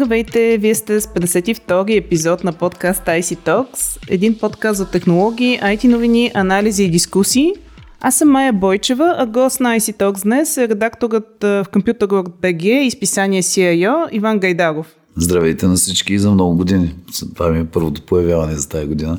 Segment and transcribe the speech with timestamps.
[0.00, 5.88] Здравейте, вие сте с 52-и епизод на подкаст IC Talks, един подкаст за технологии, IT
[5.88, 7.52] новини, анализи и дискусии.
[8.00, 12.90] Аз съм Майя Бойчева, а гост на IC Talks днес е редакторът в BG и
[12.90, 14.94] списание CIO Иван Гайдаров.
[15.16, 16.94] Здравейте на всички и за много години.
[17.34, 19.18] Това ми е първото появяване за тази година.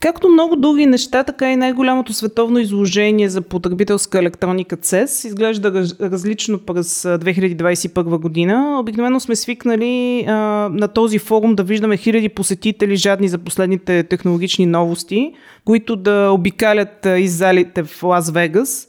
[0.00, 6.58] Както много други неща, така и най-голямото световно изложение за потребителска електроника CES изглежда различно
[6.58, 8.76] през 2021 година.
[8.80, 10.32] Обикновено сме свикнали а,
[10.72, 15.32] на този форум да виждаме хиляди посетители, жадни за последните технологични новости,
[15.64, 18.88] които да обикалят из залите в Лас Вегас.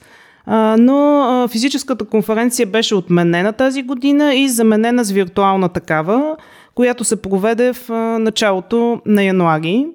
[0.77, 6.37] Но физическата конференция беше отменена тази година и заменена с виртуална такава,
[6.75, 7.89] която се проведе в
[8.19, 9.87] началото на януари.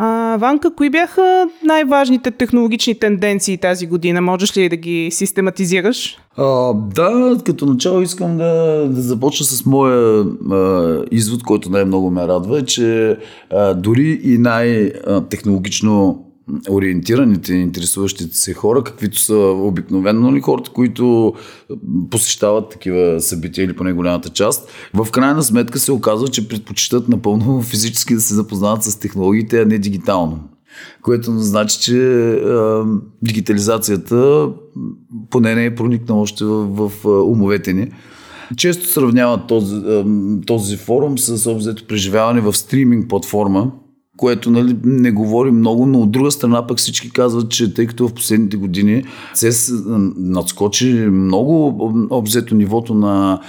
[0.00, 4.20] А, Ванка, кои бяха най-важните технологични тенденции тази година?
[4.20, 6.18] Можеш ли да ги систематизираш?
[6.36, 12.28] А, да, като начало искам да, да започна с моя а, извод, който най-много ме
[12.28, 13.18] радва, е, че
[13.50, 16.24] а, дори и най-технологично
[16.70, 21.34] ориентираните, интересуващите се хора, каквито са обикновено ли хората, които
[22.10, 27.62] посещават такива събития или поне голямата част, в крайна сметка се оказва, че предпочитат напълно
[27.70, 30.40] физически да се запознават с технологиите, а не дигитално.
[31.02, 32.84] Което значи, че а,
[33.22, 34.48] дигитализацията
[35.30, 37.90] поне не е проникнала още в, в умовете ни.
[38.56, 39.76] Често сравняват този,
[40.46, 43.70] този форум с обзето преживяване в стриминг платформа,
[44.18, 48.08] което нали, не говори много, но от друга страна пък всички казват, че тъй като
[48.08, 49.72] в последните години се
[50.16, 51.76] надскочи много
[52.10, 53.40] обзето нивото на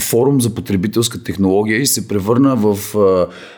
[0.00, 2.78] форум за потребителска технология и се превърна в,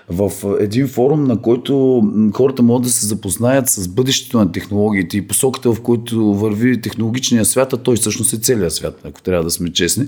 [0.08, 2.02] в един форум, на който
[2.34, 7.44] хората могат да се запознаят с бъдещето на технологиите и посоката, в който върви технологичния
[7.44, 10.06] свят, а той всъщност е целият свят, ако трябва да сме честни.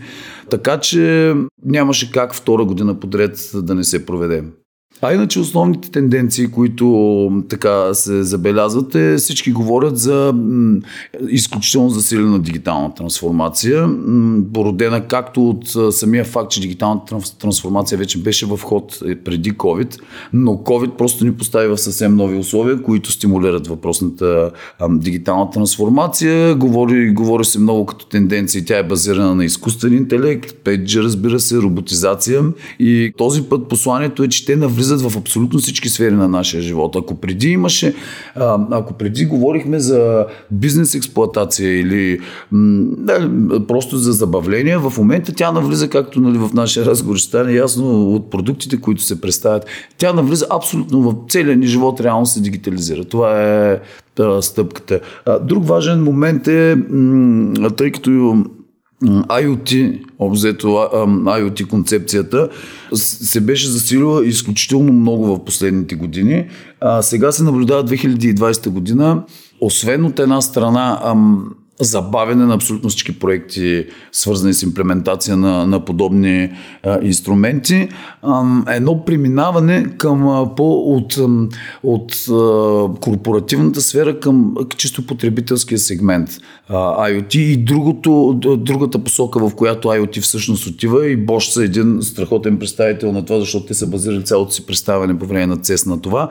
[0.51, 4.43] Така че нямаше как втора година подред да не се проведе.
[5.03, 10.81] А иначе основните тенденции, които така се забелязват е всички говорят за м,
[11.29, 18.47] изключително засилена дигитална трансформация, м, породена както от самия факт, че дигиталната трансформация вече беше
[18.47, 19.99] в ход е, преди COVID,
[20.33, 24.51] но COVID просто ни постави в съвсем нови условия, които стимулират въпросната
[24.81, 26.55] м, дигитална трансформация.
[26.55, 31.57] Говори, говори се много като тенденция, тя е базирана на изкуствен интелект, 5G разбира се,
[31.57, 32.43] роботизация
[32.79, 36.63] и този път посланието е, че те навлизат влизат в абсолютно всички сфери на нашия
[36.63, 36.97] живот.
[36.97, 37.95] Ако преди имаше,
[38.71, 42.19] ако преди говорихме за бизнес експлуатация или
[42.53, 43.31] да,
[43.69, 48.15] просто за забавление, в момента тя навлиза, както нали, в нашия разговор ще стане ясно
[48.15, 49.67] от продуктите, които се представят,
[49.99, 53.05] тя навлиза абсолютно в целия ни живот, реално се дигитализира.
[53.05, 53.81] Това е
[54.41, 55.01] стъпката.
[55.43, 56.77] Друг важен момент е,
[57.77, 58.45] тъй като
[59.05, 62.49] IoT, обзето IoT концепцията,
[62.95, 66.49] се беше засилила изключително много в последните години.
[67.01, 69.23] Сега се наблюдава 2020 година,
[69.61, 71.15] освен от една страна
[71.85, 76.53] забавяне на абсолютно всички проекти, свързани с имплементация на, на подобни
[76.83, 77.89] а, инструменти.
[78.23, 81.19] А, едно преминаване към а, по, от,
[81.83, 86.31] от а, корпоративната сфера към чисто потребителския сегмент
[86.69, 86.75] а,
[87.11, 92.59] IoT и другото, другата посока, в която IoT всъщност отива и Bosch са един страхотен
[92.59, 96.01] представител на това, защото те са базирали цялото си представяне по време на CES на
[96.01, 96.31] това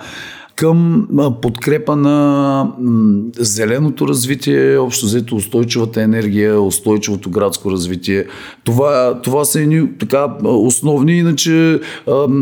[0.60, 1.08] към
[1.42, 2.72] подкрепа на
[3.38, 8.26] зеленото развитие, общо взето устойчивата енергия, устойчивото градско развитие.
[8.64, 11.80] Това, това са едни така основни, иначе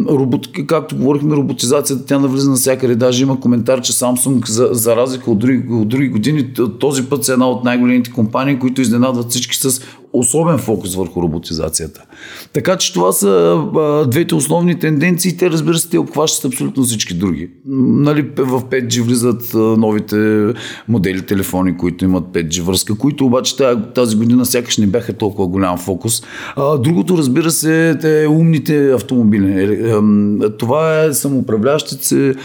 [0.09, 2.95] робот, както говорихме, роботизацията, тя навлиза навсякъде.
[2.95, 7.23] Даже има коментар, че Samsung, за, за разлика от други, от други години, този път
[7.23, 9.81] са една от най-големите компании, които изненадват всички с
[10.13, 12.05] особен фокус върху роботизацията.
[12.53, 15.37] Така че това са а, двете основни тенденции.
[15.37, 17.49] Те, разбира се, те обхващат абсолютно всички други.
[17.65, 20.47] Нали, в 5G влизат новите
[20.87, 23.55] модели телефони, които имат 5G връзка, които обаче
[23.95, 26.23] тази година сякаш не бяха толкова голям фокус.
[26.55, 29.47] А, другото, разбира се, те умните автомобили.
[29.61, 32.35] Е, това е самоуправляващите се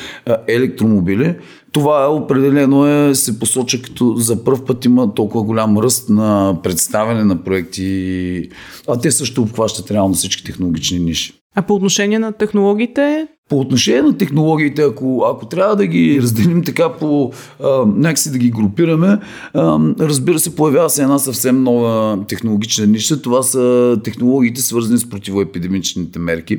[0.49, 1.35] електромобили
[1.73, 6.59] това е определено е, се посоча като за първ път има толкова голям ръст на
[6.63, 8.49] представяне на проекти,
[8.89, 11.33] а те също обхващат реално всички технологични ниши.
[11.55, 13.27] А по отношение на технологиите?
[13.49, 17.33] По отношение на технологиите, ако, ако трябва да ги разделим така по
[17.63, 19.19] а, някакси да ги групираме,
[19.55, 23.23] а, разбира се, появява се една съвсем нова технологична ниша.
[23.23, 26.59] Това са технологиите, свързани с противоепидемичните мерки.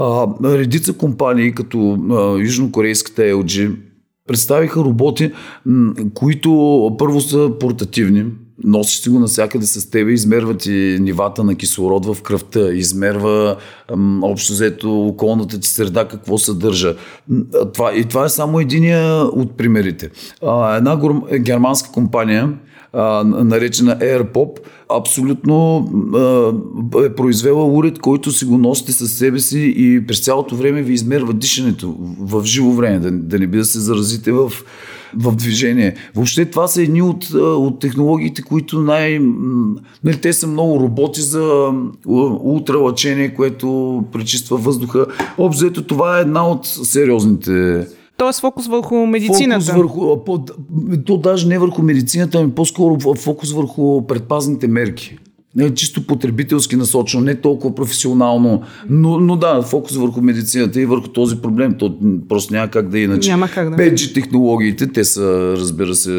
[0.00, 3.76] А, редица компании, като а, южнокорейската LG,
[4.32, 5.32] представиха роботи,
[6.14, 6.50] които
[6.98, 8.24] първо са портативни,
[8.64, 13.56] носиш си го навсякъде с тебе, измерва ти нивата на кислород в кръвта, измерва
[14.22, 16.94] общо взето околната ти среда, какво съдържа.
[17.74, 20.10] Това, и това е само единия от примерите.
[20.76, 21.00] Една
[21.38, 22.52] германска компания,
[22.94, 24.58] наречена AirPop,
[24.96, 25.88] абсолютно
[27.04, 30.92] е произвела уред, който си го носите със себе си и през цялото време ви
[30.92, 34.52] измерва дишането в живо време, да, не би да се заразите в,
[35.16, 35.94] в движение.
[36.14, 39.20] Въобще това са едни от, от технологиите, които най...
[40.04, 41.72] Нали, те са много роботи за
[42.44, 45.06] ултралъчение, което пречиства въздуха.
[45.38, 47.86] Общо това е една от сериозните
[48.22, 49.64] Тоест фокус върху медицината.
[49.64, 50.44] Фокус върху, по,
[51.06, 55.18] то даже не върху медицината, ами по-скоро фокус върху предпазните мерки.
[55.56, 61.08] Не, чисто потребителски насочено, не толкова професионално, но, но да, фокус върху медицината и върху
[61.08, 61.74] този проблем.
[61.78, 61.98] То
[62.28, 63.30] просто няма как да е иначе.
[63.30, 63.76] Няма как да.
[63.76, 66.10] 5G технологиите, те са, разбира се,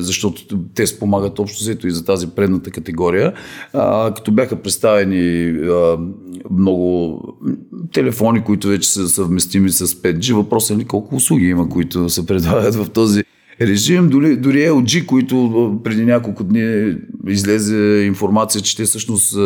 [0.00, 0.42] защото
[0.74, 3.32] те спомагат общо взето и за тази предната категория.
[3.72, 5.98] А, като бяха представени а,
[6.50, 7.18] много
[7.92, 12.26] телефони, които вече са съвместими с 5G, въпросът е ли колко услуги има, които се
[12.26, 13.24] предлагат в този
[13.60, 14.08] режим.
[14.08, 16.94] Дори, дори LG, които преди няколко дни
[17.28, 19.36] излезе информация, че те всъщност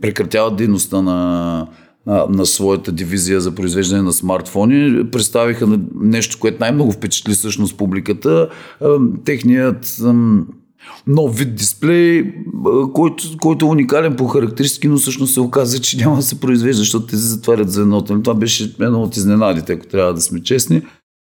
[0.00, 1.66] прекратяват дейността на,
[2.06, 8.48] на, на своята дивизия за произвеждане на смартфони, представиха нещо, което най-много впечатли всъщност публиката.
[9.24, 9.98] Техният
[11.06, 12.34] нов вид дисплей,
[12.94, 16.78] който, който е уникален по характеристики, но всъщност се оказа, че няма да се произвежда,
[16.78, 18.04] защото те затварят за едно.
[18.04, 20.82] Това беше едно от изненадите, ако трябва да сме честни.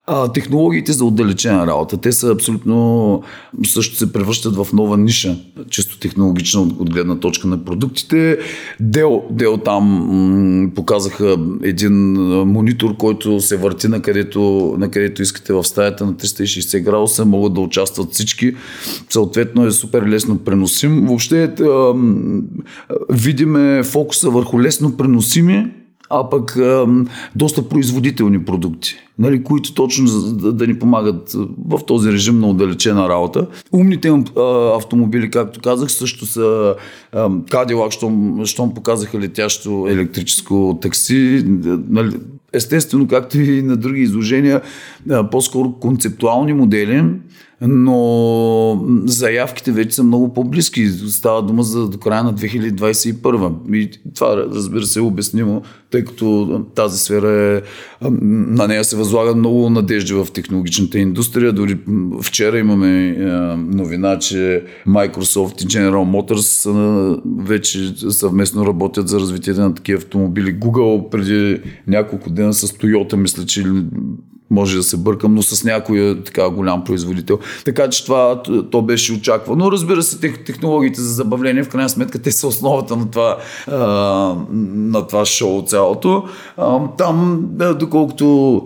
[0.07, 3.23] А, технологиите за отдалечена работа, те са абсолютно,
[3.65, 5.37] също се превръщат в нова ниша,
[5.69, 8.37] чисто технологична от, от гледна точка на продуктите.
[8.79, 11.93] Дел, Дел там м- показаха един
[12.47, 17.53] монитор, който се върти на където, на където искате в стаята на 360 градуса, могат
[17.53, 18.55] да участват всички.
[19.09, 21.05] Съответно е супер лесно преносим.
[21.05, 21.53] Въобще
[23.09, 25.71] видиме фокуса върху лесно преносими
[26.09, 26.87] а пък а,
[27.35, 31.35] доста производителни продукти, нали, които точно да, да ни помагат
[31.67, 33.47] в този режим на отдалечена работа.
[33.71, 34.41] Умните а,
[34.77, 36.75] автомобили, както казах, също са
[37.51, 41.43] Cadillac, щом, щом показаха летящо електрическо такси.
[41.89, 42.11] Нали,
[42.53, 44.61] естествено, както и на други изложения,
[45.31, 47.03] по-скоро концептуални модели,
[47.61, 50.89] но заявките вече са много по-близки.
[50.89, 53.75] Става дума за до края на 2021.
[53.75, 55.61] И това, разбира се, е обяснимо,
[55.91, 57.61] тъй като тази сфера е,
[58.21, 61.53] на нея се възлага много надежди в технологичната индустрия.
[61.53, 61.77] Дори
[62.21, 63.15] вчера имаме
[63.57, 70.59] новина, че Microsoft и General Motors вече съвместно работят за развитието на такива автомобили.
[70.59, 73.63] Google преди няколко дена с Toyota, мисля, че
[74.49, 77.39] може да се бъркам, но с някой така голям производител.
[77.65, 79.71] Така че това то беше очаквано.
[79.71, 83.37] Разбира се, технологиите за забавление, в крайна сметка, те са основата на това,
[84.51, 86.23] на това шоу цялото.
[86.97, 87.47] Там,
[87.79, 88.61] доколкото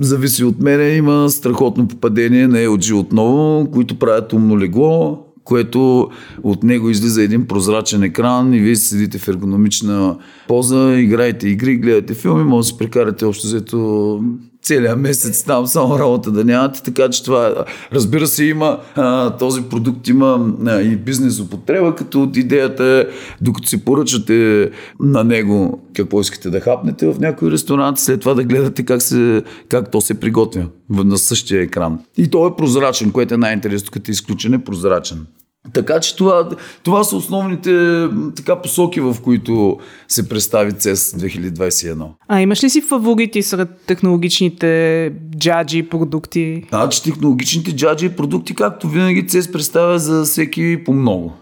[0.00, 6.08] зависи от мене, има страхотно попадение на LG отново, които правят умно легло, което
[6.42, 10.16] от него излиза един прозрачен екран и вие седите в ергономична
[10.48, 14.20] поза, играете игри, гледате филми, може да си прекарате общо взето
[14.62, 19.62] целият месец там само работа да нямате, така че това, разбира се, има а, този
[19.62, 23.04] продукт има а, и бизнес употреба, като от идеята е,
[23.40, 24.70] докато се поръчате
[25.00, 29.42] на него какво искате да хапнете в някой ресторант, след това да гледате как, се,
[29.68, 31.98] как то се приготвя на същия екран.
[32.16, 35.26] И то е прозрачен, което е най-интересно, като е изключен е прозрачен.
[35.74, 36.48] Така че това,
[36.82, 42.06] това са основните така, посоки, в които се представи CES 2021.
[42.28, 46.64] А имаш ли си фаворити сред технологичните джаджи продукти?
[46.68, 51.32] Значи технологичните джаджи продукти, както винаги CES представя за всеки по много.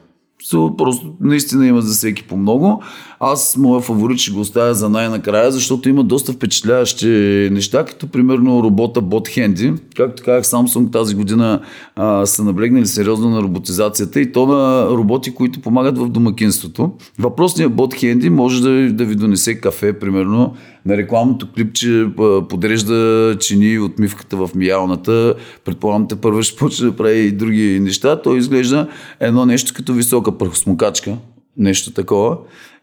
[0.44, 2.82] So, просто наистина има за всеки по много.
[3.20, 7.08] Аз моя фаворит ще го оставя за най-накрая, защото има доста впечатляващи
[7.52, 9.80] неща, като примерно робота Bot Handy.
[9.96, 11.60] Както казах, Samsung тази година
[11.96, 16.92] а, са наблегнали сериозно на роботизацията и то на роботи, които помагат в домакинството.
[17.18, 20.54] Въпросният Bot Handy може да, да ви донесе кафе, примерно,
[20.87, 22.06] на рекламното клипче
[22.48, 25.34] подрежда чини от мивката в миялната.
[25.64, 28.22] Предполагам, те първо ще почне да прави и други неща.
[28.22, 28.88] Той изглежда
[29.20, 31.16] едно нещо като висока прахосмокачка.
[31.56, 32.37] Нещо такова.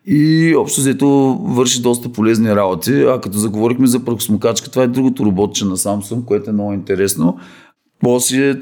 [0.08, 1.08] И общо взето
[1.46, 3.02] върши доста полезни работи.
[3.02, 7.38] А като заговорихме за прахосмокачка, това е другото роботче на Samsung, което е много интересно.
[8.00, 8.56] После е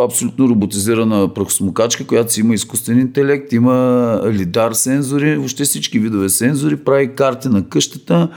[0.00, 6.76] абсолютно роботизирана прахосмокачка, която си има изкуствен интелект, има лидар сензори, въобще всички видове сензори,
[6.76, 8.28] прави карти на къщата,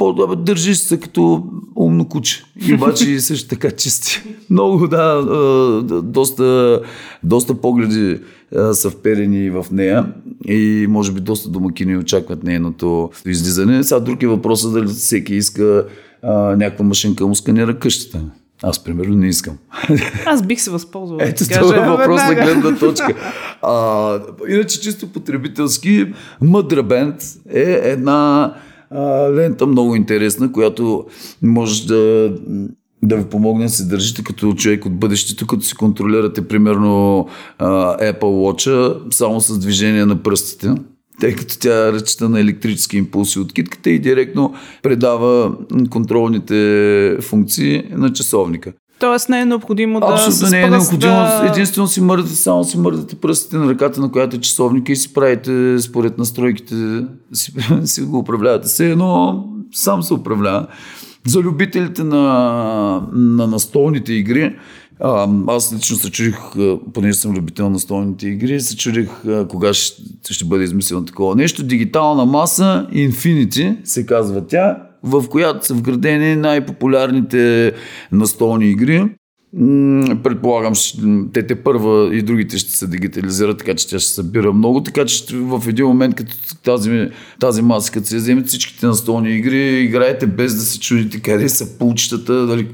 [0.00, 1.44] по-добре държиш се като
[1.76, 2.44] умно куче.
[2.66, 4.22] И обаче също така чисти.
[4.50, 5.22] Много, да,
[6.02, 6.80] доста,
[7.22, 8.18] доста погледи
[8.72, 10.06] са вперени в нея
[10.48, 13.84] и може би доста домакини очакват нейното излизане.
[13.84, 15.86] Сега друг е въпросът дали всеки иска
[16.22, 18.20] а, някаква машинка му сканира къщата.
[18.62, 19.54] Аз, примерно, не искам.
[20.26, 21.18] Аз бих се възползвал.
[21.20, 23.14] Ето това е въпрос на гледна точка.
[23.62, 26.06] А, иначе, чисто потребителски,
[26.40, 27.16] Мъдра Бенд
[27.54, 28.54] е една
[28.90, 31.06] а, лента много интересна, която
[31.42, 32.32] може да
[33.02, 37.26] да ви помогне да се държите като човек от бъдещето, като си контролирате примерно
[37.58, 40.74] Apple Watch само с движение на пръстите
[41.20, 45.56] тъй като тя ръчета на електрически импулси от китката и директно предава
[45.90, 48.72] контролните функции на часовника.
[49.00, 51.12] Тоест не е необходимо да Абсолютно не е необходимо.
[51.12, 51.46] Да...
[51.52, 55.12] Единствено си мърдате, само си мърдате пръстите на ръката, на която е часовника и си
[55.12, 56.74] правите според настройките,
[57.32, 57.52] си,
[57.84, 58.68] си го управлявате.
[58.68, 60.66] Все едно сам се управлява.
[61.26, 64.56] За любителите на, на настолните игри,
[65.00, 66.38] а, аз лично се чудих,
[66.94, 69.10] понеже съм любител на столните игри, се чудих
[69.48, 71.62] кога ще, ще бъде измислено такова нещо.
[71.62, 77.72] Дигитална маса Infinity се казва тя, в която са вградени най-популярните
[78.12, 79.08] настолни игри.
[80.22, 80.72] Предполагам,
[81.32, 85.04] те те първа и другите ще се дигитализират, така че тя ще събира много, така
[85.04, 87.08] че в един момент, като тази,
[87.40, 91.78] тази маса, като се вземете всичките настолни игри, играете без да се чудите къде са
[91.78, 92.68] пулчетата, дали,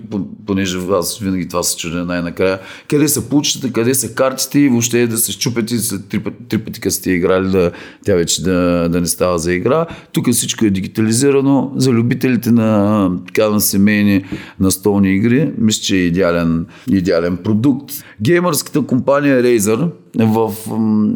[0.46, 5.06] понеже аз винаги това се чудя най-накрая, къде са пулчетата, къде са картите и въобще
[5.06, 7.72] да се щупят и след три, три пъти, като сте играли, да,
[8.04, 9.86] тя вече да, да не става за игра.
[10.12, 11.72] Тук всичко е дигитализирано.
[11.76, 14.24] За любителите на, така, на семейни
[14.60, 17.92] настолни игри, мисля, че е идеален идеален продукт.
[18.22, 20.52] Геймърската компания Razer в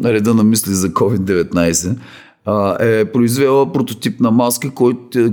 [0.05, 1.95] реда на мисли за COVID-19
[2.79, 4.71] е произвела прототипна маска,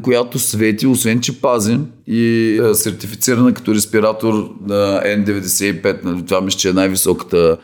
[0.03, 6.05] която свети, освен че пази и е сертифицирана като респиратор на N95.
[6.05, 7.57] Нали, това мисля, че е най-високата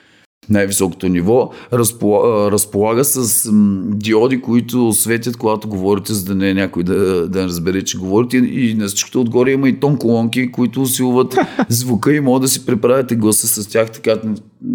[0.51, 3.51] най-високото ниво, разполага, разполага с
[3.85, 8.37] диоди, които светят, когато говорите, за да не е някой да, да разбере, че говорите.
[8.37, 11.37] И на всичкото отгоре има и тон колонки, които усилват
[11.69, 14.17] звука и могат да си преправяте гласа с тях, така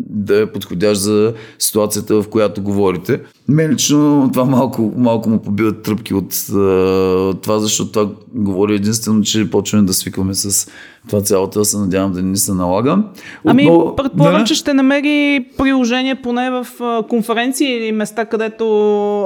[0.10, 3.22] да е подходящ за ситуацията, в която говорите.
[3.48, 9.22] Мен лично това малко, малко му побиват тръпки от uh, това, защото това говори единствено,
[9.22, 10.72] че почваме да свикваме с
[11.08, 13.03] това цялото, се надявам да не се налага.
[13.46, 14.46] Ами, Отново, предполагам, да?
[14.46, 16.67] че ще намери приложение поне в
[17.10, 18.65] конференции или места, където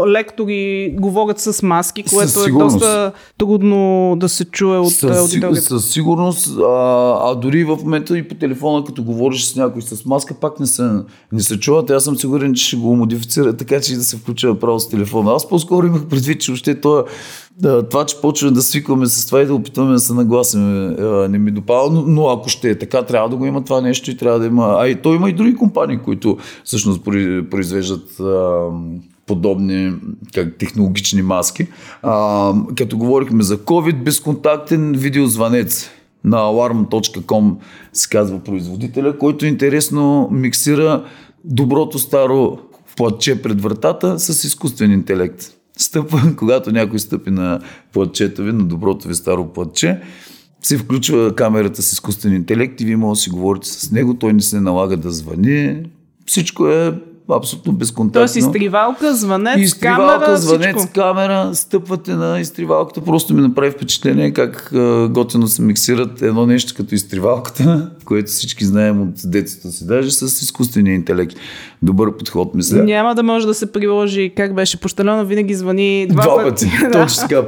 [0.08, 5.62] лектори говорят с маски, което е доста трудно да се чуе от със, аудиторията.
[5.62, 10.05] Със сигурност, а, а дори в момента и по телефона, като говориш с някой с
[10.05, 10.91] маска, пак не се,
[11.31, 11.89] не се чуват.
[11.89, 15.33] Аз съм сигурен, че ще го модифицира така, че да се включва право с телефона.
[15.33, 17.03] Аз по-скоро имах предвид, че още това
[17.89, 20.95] това, че почваме да свикваме с това и да опитваме да се нагласиме,
[21.29, 24.12] не ми допада, но, но ако ще е така, трябва да го има това нещо
[24.12, 24.75] и трябва да има.
[24.79, 27.03] А и то има и други компании, които всъщност
[27.50, 28.22] произвеждат
[29.25, 29.93] подобни
[30.33, 31.67] как, технологични маски.
[32.01, 35.89] А, като говорихме за COVID, безконтактен видеозвънец
[36.23, 37.55] на alarm.com
[37.93, 41.05] се казва производителя, който интересно миксира
[41.43, 42.59] доброто старо
[42.97, 47.59] платче пред вратата с изкуствен интелект стъпва, когато някой стъпи на
[47.93, 50.01] платчето ви, на доброто ви старо платче,
[50.61, 54.33] се включва камерата с изкуствен интелект и вие може да си говорите с него, той
[54.33, 55.83] не се налага да звъни.
[56.25, 56.93] Всичко е
[57.31, 58.19] абсолютно безконтактно.
[58.19, 60.93] Тоест изтривалка, звънец, изтривалка, камера, звънец, всичко.
[60.93, 63.01] камера, стъпвате на изтривалката.
[63.01, 64.69] Просто ми направи впечатление как
[65.09, 70.41] готино се миксират едно нещо като изтривалката, което всички знаем от детството си, даже с
[70.41, 71.35] изкуствения интелект.
[71.81, 72.83] Добър подход, мисля.
[72.83, 74.79] Няма да може да се приложи как беше.
[74.79, 76.65] Пощалена винаги звъни два, два пъти.
[76.65, 76.91] пъти.
[76.91, 77.43] Точно така.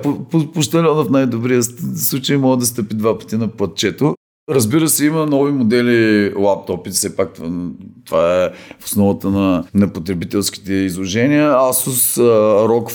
[0.53, 1.63] Пощалена в най-добрия
[1.95, 4.14] случай може да стъпи два пъти на платчето.
[4.49, 7.33] Разбира се, има нови модели лаптопи, все пак
[8.05, 8.49] това е
[8.79, 11.51] в основата на, на потребителските изложения.
[11.51, 12.89] Asus uh, ROG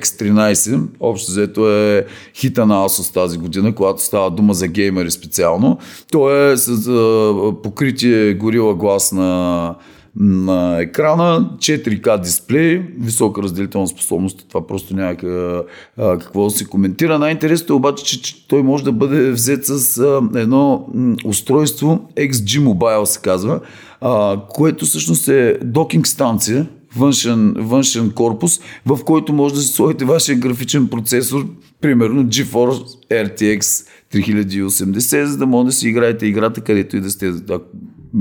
[0.00, 5.78] X13, общо взето е хита на Asus тази година, когато става дума за геймери специално.
[6.12, 6.90] То е с
[7.62, 9.74] покритие горила глас на
[10.20, 15.16] на екрана, 4К дисплей, висока разделителна способност, това просто няма
[15.96, 17.18] какво да се коментира.
[17.18, 20.02] Най-интересното е обаче, че, той може да бъде взет с
[20.34, 20.88] едно
[21.24, 23.60] устройство, XG Mobile се казва,
[24.48, 30.38] което всъщност е докинг станция, външен, външен корпус, в който може да си сложите вашия
[30.38, 31.46] графичен процесор,
[31.80, 37.32] примерно GeForce RTX 3080, за да може да си играете играта където и да сте,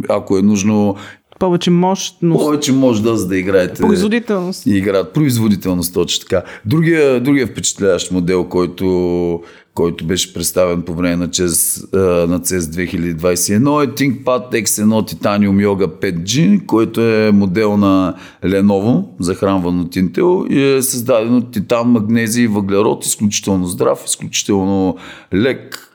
[0.09, 0.95] ако е нужно
[1.39, 2.43] повече мощност.
[2.43, 3.81] Повече може да, за да играете.
[3.81, 4.65] Производителност.
[4.65, 5.13] И играят.
[5.13, 6.43] Производителност, точно така.
[6.65, 11.93] Другия, другия впечатляващ модел, който, който беше представен по време на CES,
[12.25, 19.79] на CES 2021 е ThinkPad X1 Titanium Yoga 5G, който е модел на Lenovo, захранван
[19.79, 24.97] от Intel и е създаден от титан, магнезия и въглерод, изключително здрав, изключително
[25.33, 25.94] лек,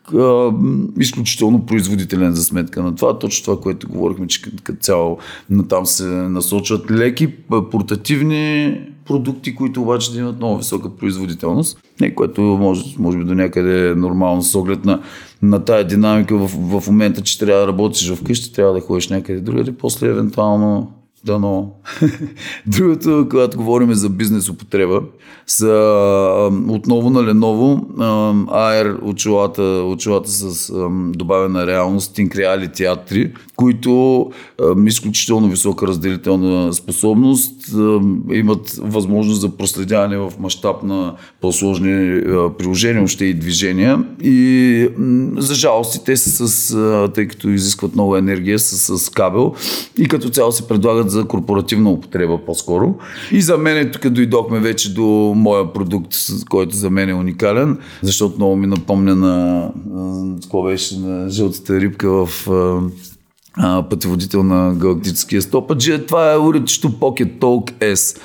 [1.01, 3.19] изключително производителен за сметка на това.
[3.19, 5.19] Точно това, което говорихме, че като цяло
[5.69, 7.29] там се насочват леки,
[7.71, 13.35] портативни продукти, които обаче да имат много висока производителност, не, което може, може би до
[13.35, 15.03] някъде е нормално с оглед на,
[15.43, 19.41] на тая динамика в, в момента, че трябва да работиш вкъщи, трябва да ходиш някъде
[19.41, 20.93] другаде, после евентуално
[21.25, 21.73] да, но.
[22.67, 25.03] Другото, когато говорим за бизнес употреба,
[25.47, 25.67] са
[26.69, 27.81] отново на Lenovo
[28.47, 30.73] AR очилата, очилата с
[31.13, 34.27] добавена реалност Think Reality A3, които
[34.87, 37.60] изключително висока разделителна способност,
[38.33, 42.23] имат възможност за проследяване в мащаб на по-сложни
[42.59, 44.05] приложения, още и движения.
[44.23, 44.89] И
[45.37, 49.55] за жалост те са с, тъй като изискват много енергия, са с кабел
[49.99, 52.95] и като цяло се предлагат за корпоративна употреба по-скоро.
[53.33, 56.15] И за мен тук дойдохме вече до моя продукт,
[56.49, 59.69] който за мен е уникален, защото много ми напомня на,
[60.43, 62.49] какво беше, на жълтата рибка в
[63.91, 66.07] пътеводител на галактическия стопаджи.
[66.07, 68.19] Това е уредчето Pocket Talk S.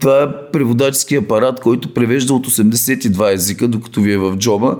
[0.00, 4.76] Това е преводачески апарат, който превежда от 82 езика, докато ви е в джоба,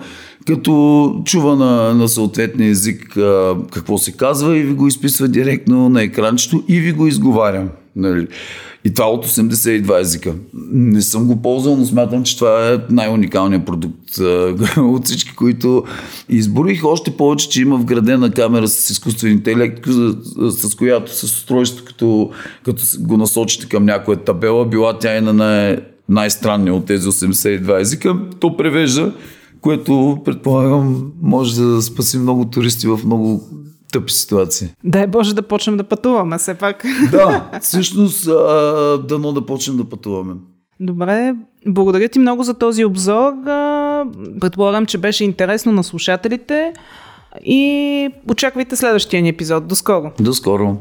[0.46, 5.88] като чува на, на съответния език а, какво се казва и ви го изписва директно
[5.88, 7.68] на екранчето и ви го изговаря.
[7.96, 8.28] Нали?
[8.84, 10.34] И това от 82 езика.
[10.72, 14.18] Не съм го ползвал, но смятам, че това е най-уникалният продукт
[14.76, 15.84] от всички, които
[16.28, 16.84] изборих.
[16.84, 19.86] Още повече, че има вградена камера с изкуствен интелект,
[20.48, 22.30] с която с устройство, като,
[22.64, 25.76] като го насочите към някоя табела, била тя и на най-
[26.08, 29.12] най-странния от тези 82 езика, то превежда,
[29.60, 33.42] което предполагам може да спаси много туристи в много
[33.94, 34.68] тъпи ситуации.
[34.84, 36.84] Дай Боже да почнем да пътуваме все пак.
[37.10, 38.26] Да, всъщност
[39.08, 40.34] дано да почнем да пътуваме.
[40.80, 41.34] Добре,
[41.66, 43.32] благодаря ти много за този обзор.
[44.40, 46.72] Предполагам, че беше интересно на слушателите
[47.44, 49.66] и очаквайте следващия ни епизод.
[49.66, 50.12] До скоро!
[50.20, 50.76] До скоро!